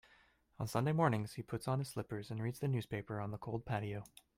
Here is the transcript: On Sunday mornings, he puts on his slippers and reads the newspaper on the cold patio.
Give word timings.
On 0.57 0.65
Sunday 0.65 0.93
mornings, 0.93 1.33
he 1.33 1.43
puts 1.43 1.67
on 1.67 1.77
his 1.77 1.89
slippers 1.89 2.31
and 2.31 2.41
reads 2.41 2.57
the 2.57 2.67
newspaper 2.67 3.19
on 3.19 3.29
the 3.29 3.37
cold 3.37 3.65
patio. 3.65 4.03